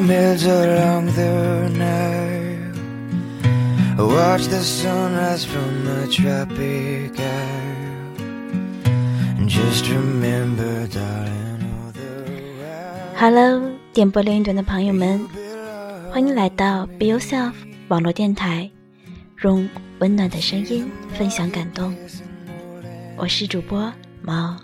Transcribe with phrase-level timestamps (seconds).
[0.00, 2.70] the pyramids along the Nile.
[4.08, 8.14] Watch the sunrise from the tropic isle.
[9.38, 12.24] And just remember, darling, all the
[13.16, 15.20] Hello，点播留言转的朋友们，
[16.10, 17.52] 欢迎来到 Be Yourself
[17.88, 18.70] 网络电台，
[19.42, 21.94] 用温暖的声音分享感动。
[23.16, 23.92] 我是主播
[24.22, 24.56] 毛。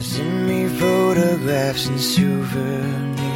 [0.00, 3.35] Send me photographs and souvenirs.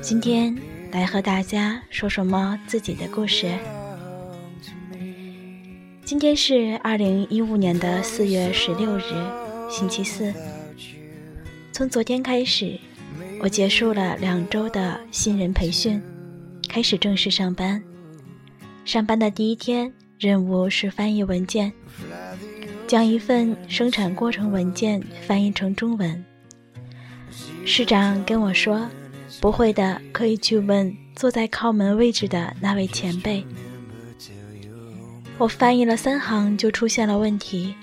[0.00, 0.56] 今天
[0.90, 3.52] 来和大家说说猫自己的故事。
[6.04, 9.02] 今天是二零一五年的四月十六日，
[9.70, 10.34] 星期四。
[11.70, 12.76] 从昨天开始，
[13.40, 16.02] 我结束了两周的新人培训，
[16.68, 17.80] 开始正式上班。
[18.84, 21.72] 上班的第一天，任务是翻译文件，
[22.88, 26.24] 将一份生产过程文件翻译成中文。
[27.64, 28.88] 市长跟我说。
[29.40, 33.44] 不会的，可以去问坐在靠门位置的那位前辈。
[35.38, 37.74] 我翻译了三行就出现了问题，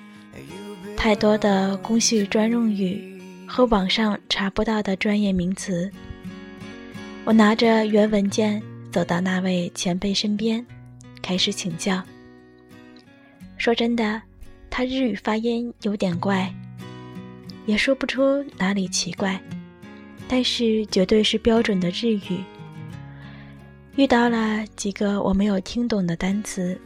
[0.96, 5.92] 太多的工序专用语和网上查不到的专业名词。
[7.26, 10.66] 我拿着原文件走到那位前辈身边，
[11.22, 12.02] 开始请教。
[13.58, 14.22] 说真的，
[14.70, 16.54] 他日语发音有点怪，
[17.70, 19.40] 也说不出哪里奇怪。
[20.28, 22.44] 但是绝对是标准的日语。
[23.96, 26.80] 遇到了几个我没有听懂的单词，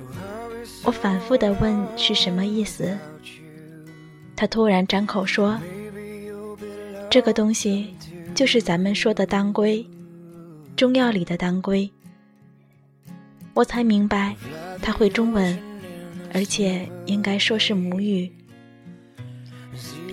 [0.83, 2.97] 我反复的问是什么意思。
[4.35, 5.57] 他突然张口说
[7.09, 7.93] ：“这个东西
[8.35, 9.85] 就是咱们说的当归，
[10.75, 11.89] 中药里的当归。”
[13.55, 14.35] 我才明白
[14.81, 15.57] 他会中文，
[16.33, 18.29] 而且应该说是母语。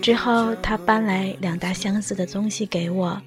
[0.03, 3.21] 之后，他搬来两大箱子的东西给我，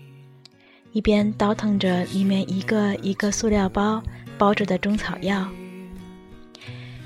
[0.92, 4.04] 一边倒腾着里面一个一个塑料包
[4.40, 5.48] 包着的中草药，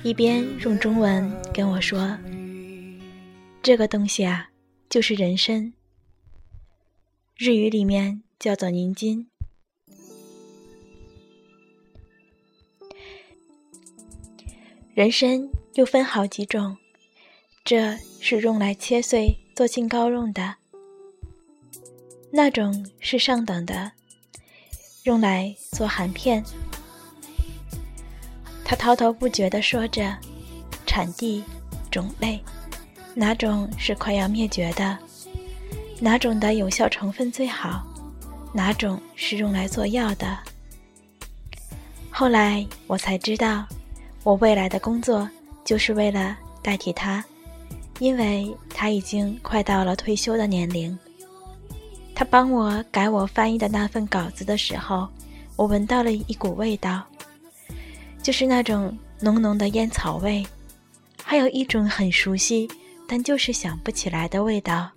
[0.04, 2.18] 一边用中文跟我说
[3.62, 4.50] ：“这个东西啊，
[4.90, 5.74] 就是人参，
[7.36, 9.28] 日语里面叫做宁津。
[14.94, 16.78] 人参又分好几种，
[17.66, 20.54] 这是用来切碎。”做杏膏用的，
[22.30, 23.92] 那种是上等的，
[25.02, 26.44] 用来做含片。
[28.64, 30.16] 他滔滔不绝地说着
[30.86, 31.44] 产地、
[31.90, 32.40] 种类，
[33.16, 34.96] 哪种是快要灭绝的，
[36.00, 37.84] 哪种的有效成分最好，
[38.54, 40.38] 哪种是用来做药的。
[42.12, 43.66] 后来我才知道，
[44.24, 45.28] 我未来的工作
[45.66, 47.26] 就是为了代替他。
[48.00, 50.96] 因为他已经快到了退休的年龄，
[52.14, 55.10] 他帮我改我翻译的那份稿子的时候，
[55.56, 57.02] 我闻到了一股味道，
[58.22, 60.46] 就是那种浓浓的烟草味，
[61.24, 62.70] 还有一种很熟悉
[63.08, 64.92] 但就是想不起来的味道。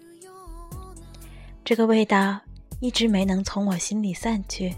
[1.65, 2.39] 这个味道
[2.81, 4.75] 一直没能从我心里散去。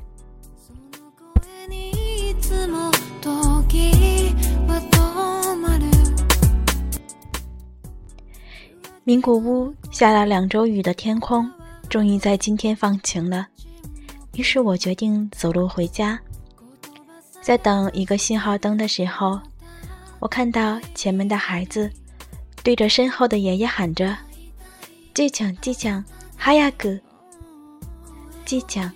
[9.04, 11.50] 名古屋下了两周雨的天空，
[11.88, 13.48] 终于在今天放晴了。
[14.36, 16.16] 于是我决定走路回家。
[17.40, 19.40] 在等一个信号灯的时候，
[20.20, 21.90] 我看到前面的孩子
[22.62, 24.16] 对着身后的爷爷喊着
[25.12, 26.04] ：“机枪，机枪，
[26.36, 26.96] 哈亚哥，
[28.44, 28.88] 机枪。”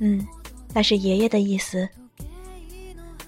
[0.00, 0.26] 嗯，
[0.74, 1.88] 那是爷爷的意思。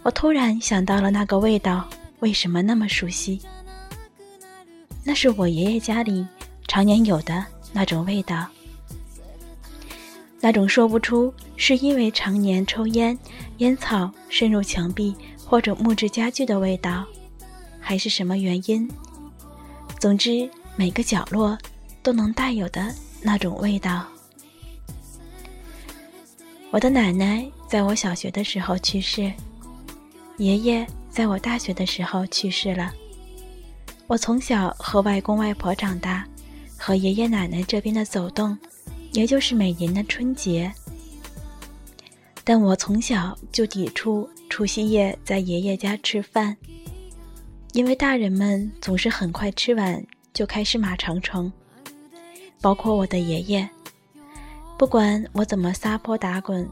[0.03, 1.89] 我突然想到了那个味道，
[2.21, 3.41] 为什么那么熟悉？
[5.05, 6.27] 那是我爷爷家里
[6.69, 8.47] 常年有的那种味道，
[10.41, 13.19] 那种说不出是因为常年抽烟、
[13.59, 15.15] 烟草渗入墙壁
[15.45, 17.05] 或者木质家具的味道，
[17.81, 18.89] 还是什么原因。
[19.99, 21.59] 总之，每个角落
[22.03, 24.07] 都能带有的那种味道。
[26.71, 29.33] 我的奶奶在我小学的时候去世，
[30.39, 32.93] 爷爷在我大学的时候去世了。
[34.13, 36.23] 我从小和外公外婆长大，
[36.77, 38.59] 和爷爷奶奶这边的走动，
[39.13, 40.71] 也就是每年的春节。
[42.45, 46.55] 但我从小就抵触除夕夜在爷爷家吃饭，
[47.73, 50.05] 因为大人们总是很快吃完
[50.35, 51.51] 就开始马长城，
[52.61, 53.67] 包括我的爷爷。
[54.77, 56.69] 不管我怎么撒泼打滚，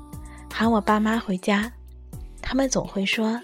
[0.52, 1.72] 喊我爸妈回家，
[2.42, 3.40] 他们总会说：“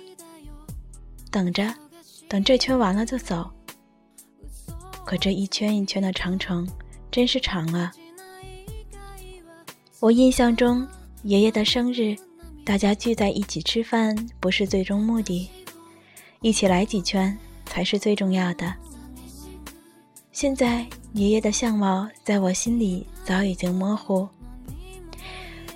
[1.32, 1.74] 等着，
[2.28, 3.50] 等这圈完了就走。”
[5.06, 6.68] 可这一圈一圈的长城，
[7.12, 7.92] 真是长啊！
[10.00, 10.84] 我印象中，
[11.22, 12.16] 爷爷的生日，
[12.64, 15.48] 大家聚在一起吃饭不是最终目的，
[16.40, 18.74] 一起来几圈才是最重要的。
[20.32, 24.28] 现在，爷爷的相貌在我心里早已经模糊，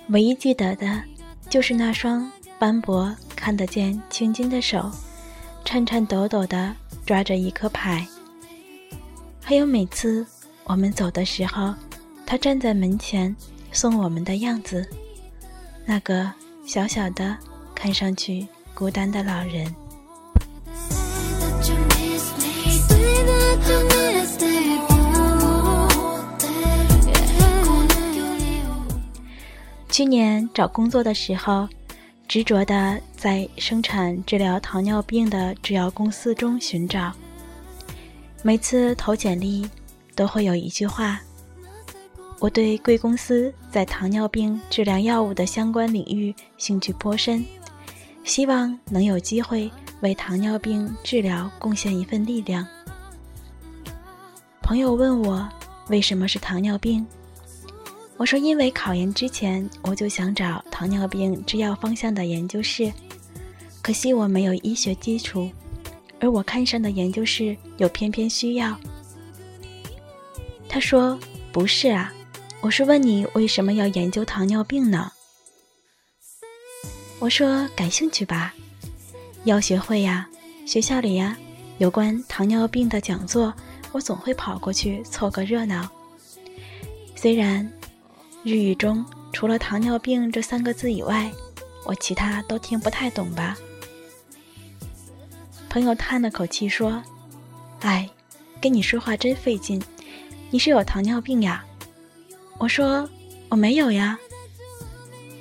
[0.09, 1.01] 唯一记得的，
[1.49, 2.29] 就是那双
[2.59, 4.91] 斑驳、看得见青筋的手，
[5.63, 6.75] 颤颤抖抖地
[7.05, 8.05] 抓着一颗牌。
[9.43, 10.25] 还有每次
[10.63, 11.73] 我们走的时候，
[12.25, 13.35] 他站在门前
[13.71, 14.87] 送我们的样子，
[15.85, 16.31] 那个
[16.65, 17.37] 小小的、
[17.75, 19.75] 看上去孤单的老人。
[29.89, 31.67] 去年找工作的时候，
[32.25, 37.11] 执着的在生产治疗糖尿病的制药公司中寻找。
[38.43, 39.69] 每次投简历，
[40.15, 41.21] 都会有一句话
[42.41, 47.45] ：“我对贵公司在糖尿病治疗药物的相关领域兴趣颇深，
[48.23, 52.65] 希望能有机会为糖尿病治疗贡献一份力量。”
[54.63, 55.47] 朋友问我
[55.89, 57.05] 为什么是糖尿病，
[58.17, 62.91] 我说：“因为考研之前我就想找糖尿病制药方向的研究室，
[63.83, 65.47] 可惜我没有医学基础。”
[66.21, 68.77] 而我看上的研究室又偏偏需要。
[70.69, 71.19] 他说
[71.51, 72.13] ：“不是啊，
[72.61, 75.11] 我是问你为什么要研究糖尿病呢？”
[77.19, 78.53] 我说：“感兴趣吧，
[79.43, 80.29] 药学会呀，
[80.65, 81.35] 学校里呀，
[81.79, 83.53] 有关糖尿病的讲座，
[83.91, 85.89] 我总会跑过去凑个热闹。
[87.15, 87.69] 虽然
[88.43, 91.31] 日语中除了糖尿病这三个字以外，
[91.85, 93.57] 我其他都听不太懂吧。”
[95.71, 97.01] 朋友叹了口气说
[97.79, 98.09] ：“哎，
[98.61, 99.81] 跟你说话真费劲，
[100.49, 101.63] 你是有糖尿病呀？”
[102.59, 103.09] 我说
[103.47, 104.19] ：“我没有呀，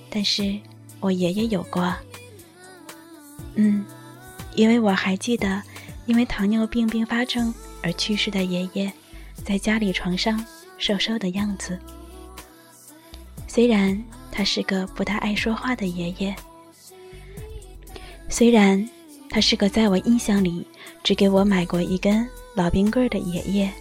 [0.09, 0.57] 但是
[1.01, 1.93] 我爷爷有过。”
[3.57, 3.85] 嗯，
[4.55, 5.61] 因为我还记得，
[6.07, 8.93] 因为糖尿病并发症而去世的爷爷，
[9.45, 10.47] 在家里床上
[10.79, 11.77] 瘦瘦的样子。
[13.49, 14.01] 虽然
[14.31, 16.37] 他是个不太爱说话的爷爷，
[18.29, 18.89] 虽然。
[19.31, 20.67] 他是个在我印象里
[21.05, 23.73] 只给我买过一根老冰棍的爷爷。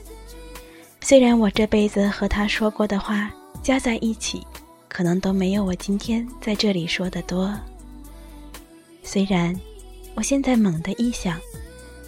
[1.01, 3.31] 虽然我这辈子和他说过的话
[3.63, 4.45] 加在一起，
[4.87, 7.53] 可能都没有我今天在这里说的多。
[9.01, 9.59] 虽然
[10.13, 11.39] 我现在猛地一想，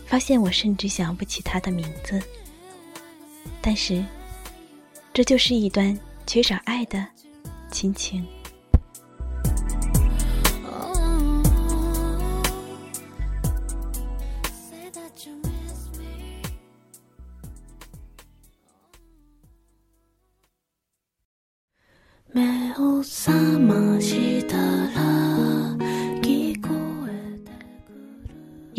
[0.05, 2.21] 发现我甚至想不起他的名字，
[3.59, 4.05] 但是
[5.13, 5.97] 这就是一段
[6.27, 7.03] 缺少爱的
[7.71, 8.23] 亲情。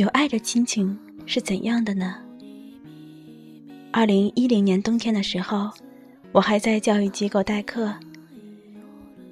[0.02, 2.16] 有爱的亲情是怎样的呢？
[3.92, 5.70] 二零一零年冬天的时候，
[6.32, 7.94] 我还在教育机构代课。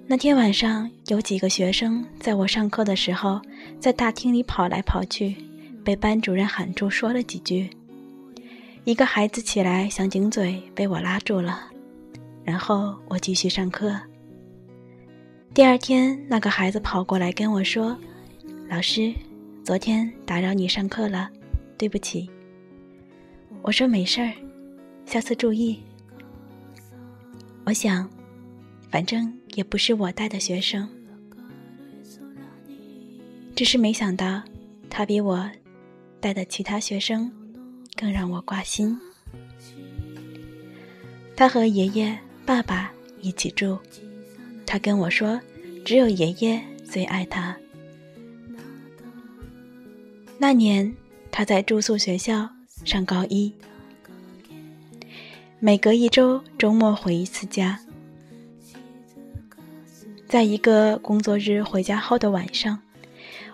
[0.06, 3.42] 那天晚上，有几个学生在我上课的时候，
[3.80, 5.34] 在大厅里跑来跑去，
[5.84, 7.68] 被班主任喊住说了几句。
[8.84, 11.64] 一个孩子起来想顶嘴，被我拉住了，
[12.44, 14.00] 然后我继续上课。
[15.52, 17.98] 第二天，那个孩子跑过来跟我说
[18.70, 19.12] ：“老师，
[19.62, 21.30] 昨天打扰你上课了，
[21.78, 22.28] 对不起。”
[23.62, 24.32] 我说：“没事儿，
[25.04, 25.80] 下次注意。”
[27.64, 28.08] 我想，
[28.90, 30.88] 反正也不是我带的学生，
[33.54, 34.42] 只是没想到
[34.88, 35.48] 他比我
[36.20, 37.30] 带的其他学生
[37.94, 38.98] 更让我挂心。
[41.36, 43.78] 他和爷爷、爸爸一起住。
[44.66, 45.40] 他跟我说，
[45.84, 47.56] 只有爷爷最爱他。
[50.42, 50.90] 那年
[51.30, 52.48] 他在住宿学校
[52.86, 53.52] 上高一，
[55.58, 57.78] 每隔一周周末回一次家。
[60.26, 62.80] 在一个工作日回家后的晚上，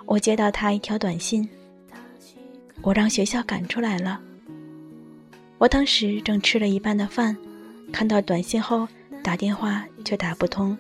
[0.05, 1.49] 我接到他一条短信，
[2.83, 4.21] 我让学校赶出来了。
[5.59, 7.37] 我当时正吃了一半的饭，
[7.93, 8.87] 看到短信后
[9.25, 10.79] 打电话却打不通。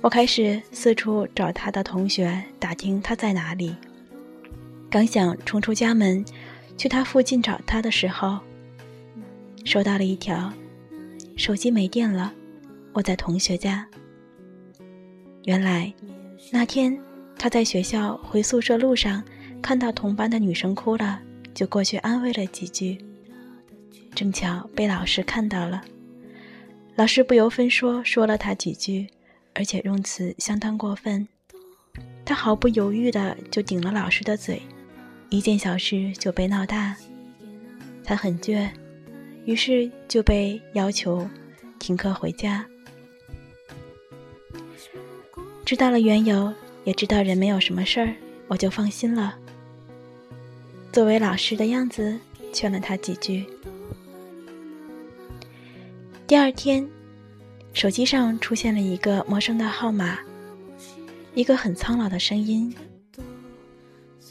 [0.00, 3.74] 我开始四处找他的同学，打听他在哪里。
[4.92, 6.22] 刚想冲出家门，
[6.76, 8.38] 去他附近找他的时候，
[9.64, 10.52] 收到了一条：
[11.34, 12.30] 手机没电了，
[12.92, 13.88] 我在同学家。
[15.44, 15.90] 原来
[16.50, 16.94] 那天
[17.38, 19.24] 他在学校回宿舍路上，
[19.62, 21.18] 看到同班的女生哭了，
[21.54, 23.02] 就过去安慰了几句。
[24.14, 25.82] 正巧被老师看到了，
[26.96, 29.06] 老师不由分说说了他几句，
[29.54, 31.26] 而且用词相当过分。
[32.26, 34.60] 他毫不犹豫的就顶了老师的嘴，
[35.32, 36.94] 一件小事就被闹大。
[38.04, 38.68] 他很倔，
[39.46, 41.26] 于是就被要求
[41.78, 42.66] 停课回家。
[45.64, 46.52] 知道了缘由，
[46.84, 48.14] 也知道人没有什么事儿，
[48.46, 49.34] 我就放心了。
[50.92, 52.18] 作为老师的样子，
[52.52, 53.46] 劝了他几句。
[56.26, 56.86] 第二天，
[57.72, 60.18] 手机上出现了一个陌生的号码，
[61.34, 62.74] 一个很苍老的声音：“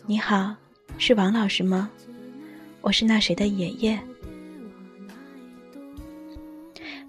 [0.06, 0.56] 你好，
[1.02, 1.90] 是王老师吗？
[2.82, 4.00] 我是那谁的爷爷。”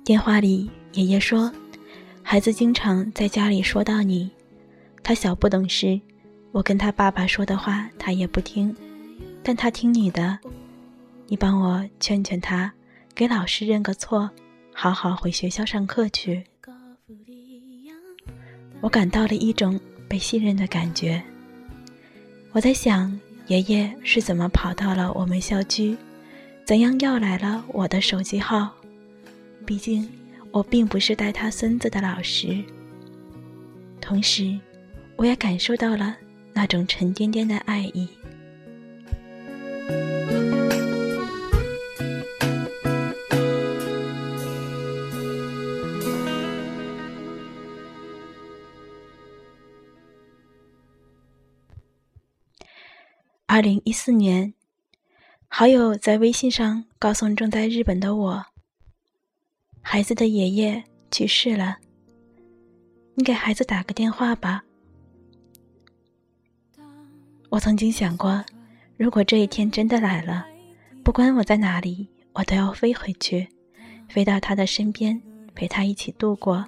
[0.03, 1.53] 电话里，爷爷说
[2.25, 4.31] ：“孩子经常在家里说到你，
[5.03, 6.01] 他小不懂事，
[6.53, 8.75] 我跟他爸爸说的话他也不听。”
[9.45, 10.39] 但他听你的，
[11.27, 12.73] 你帮我劝劝他，
[13.15, 14.31] 给老师认个错，
[14.73, 16.43] 好好回学校上课去。
[18.81, 21.23] 我感到了一种被信任的感觉。
[22.53, 25.97] 我在想，爷爷是怎么跑到了我们校区，
[26.65, 28.71] 怎样要来了我的手机号？
[29.67, 30.09] 毕竟
[30.51, 32.63] 我并不是带他孙子的老师。
[34.01, 34.59] 同时，
[35.17, 36.17] 我也感受到了
[36.53, 38.09] 那种沉甸甸的爱意。
[53.53, 54.55] 二零一四年，
[55.47, 58.43] 好友在微信上告诉正在日本的我
[59.83, 61.77] ：“孩子的爷爷去世了，
[63.15, 64.65] 你给孩子打个电话吧。”
[67.51, 68.43] 我曾经想过，
[68.97, 70.47] 如果这一天真的来了，
[71.05, 73.47] 不管我在哪里，我都要飞回去，
[74.09, 75.21] 飞到他的身边，
[75.55, 76.65] 陪他一起度过，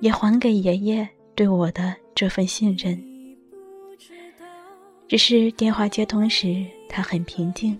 [0.00, 3.00] 也还给爷爷对我的这份信任。
[5.10, 7.76] 只是电话接通时，他很平静，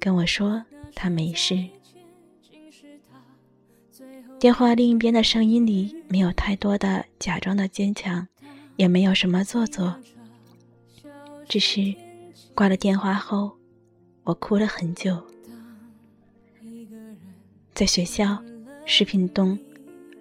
[0.00, 0.64] 跟我说
[0.94, 1.62] 他没事。
[4.40, 8.26] 电话另一边的声音里没有太多的假装的坚强，
[8.76, 9.94] 也没有什么做作。
[11.46, 11.94] 只是
[12.54, 13.54] 挂了电话后，
[14.24, 15.22] 我哭了很久。
[17.74, 18.42] 在学校
[18.86, 19.58] 食品东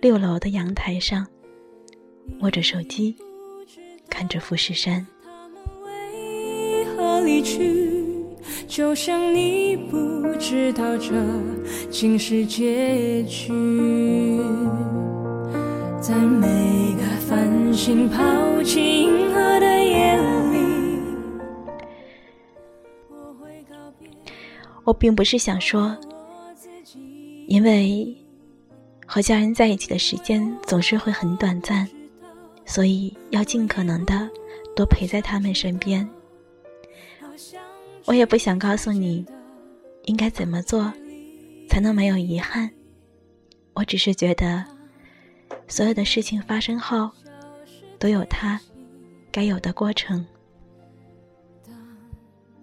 [0.02, 1.26] 六楼的阳台上，
[2.42, 3.16] 握着手机，
[4.10, 5.08] 看着富士山。
[7.24, 8.04] 离去，
[8.68, 9.98] 就像你不
[10.40, 11.14] 知道这
[11.90, 13.52] 竟是结局。
[16.02, 16.48] 在每
[16.96, 20.18] 个繁星抛弃银河的夜
[20.52, 21.00] 里，
[24.84, 25.96] 我并不是想说，
[27.48, 28.16] 因为
[29.06, 31.88] 和家人在一起的时间总是会很短暂，
[32.66, 34.28] 所以要尽可能的
[34.76, 36.10] 多陪在他们身边。
[38.06, 39.26] 我也不想告诉你，
[40.06, 40.92] 应该怎么做，
[41.70, 42.70] 才能没有遗憾。
[43.74, 44.66] 我只是觉得，
[45.68, 47.10] 所有的事情发生后，
[48.00, 48.60] 都有它
[49.32, 50.26] 该有的过程。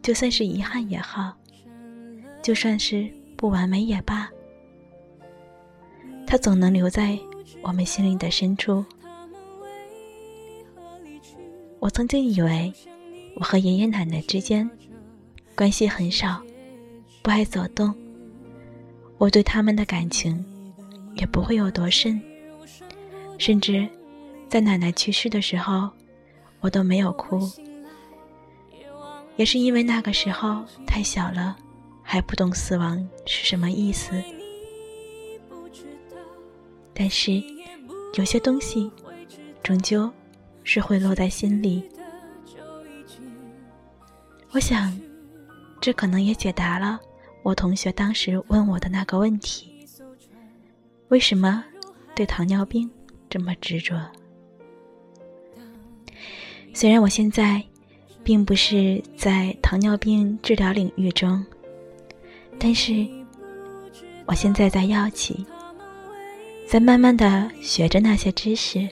[0.02, 1.32] 就算是遗憾也好，
[2.42, 4.28] 就算是不完美也罢，
[6.26, 7.18] 它总能留在
[7.62, 8.84] 我们心灵的深处。
[11.78, 12.72] 我曾经以为，
[13.36, 14.68] 我和爷爷奶奶之间。
[15.58, 16.40] 关系很少，
[17.20, 17.92] 不爱走动。
[19.16, 20.44] 我对他们的感情
[21.16, 22.22] 也不会有多深，
[23.38, 23.88] 甚至
[24.48, 25.90] 在奶奶去世的时候，
[26.60, 27.40] 我都没有哭。
[29.34, 31.56] 也是因为那个时候太小了，
[32.04, 34.12] 还不懂死亡是什么意思。
[36.94, 37.42] 但是
[38.14, 38.88] 有些东西，
[39.60, 40.08] 终究
[40.62, 41.82] 是会落在心里。
[44.52, 44.96] 我想。
[45.88, 47.00] 这可能也解答了
[47.42, 49.88] 我同学当时问我的那个问题：
[51.08, 51.64] 为什么
[52.14, 52.90] 对糖尿病
[53.30, 53.98] 这么执着？
[56.74, 57.64] 虽然我现在
[58.22, 61.42] 并不是在糖尿病治疗领域中，
[62.58, 63.08] 但是
[64.26, 65.42] 我现在在药企，
[66.68, 68.86] 在慢慢的学着那些知识。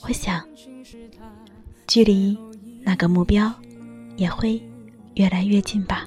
[0.00, 0.42] 我想，
[1.86, 2.34] 距离
[2.80, 3.52] 那个目标
[4.16, 4.58] 也会。
[5.16, 6.06] 越来越近吧。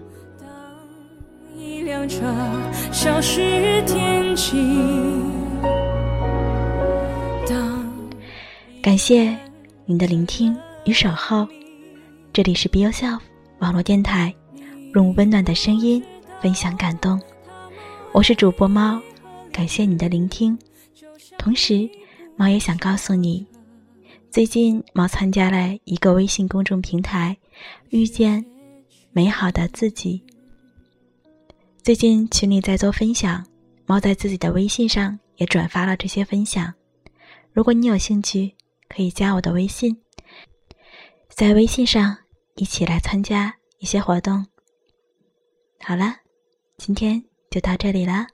[8.81, 9.37] 感谢
[9.85, 11.47] 您的聆听与守候，
[12.31, 13.19] 这里是 Be Yourself
[13.59, 14.33] 网络电台，
[14.93, 16.01] 用温暖的声音
[16.39, 17.19] 分享感动。
[18.13, 19.01] 我是主播猫，
[19.51, 20.57] 感谢你的聆听。
[21.37, 21.89] 同时，
[22.37, 23.45] 猫也想告诉你，
[24.31, 27.35] 最近猫参加了一个微信公众平台
[27.89, 28.43] “遇见
[29.11, 30.23] 美好的自己”。
[31.83, 33.45] 最近群里在做分享，
[33.85, 36.73] 猫在自己的微信上也转发了这些分享。
[37.51, 38.53] 如果你有兴趣，
[38.87, 39.97] 可以加我的微信，
[41.29, 42.15] 在微信上
[42.55, 44.45] 一起来参加一些活动。
[45.79, 46.15] 好了，
[46.77, 48.27] 今天就到这里了。